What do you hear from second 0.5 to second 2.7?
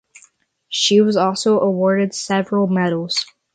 She was also awarded several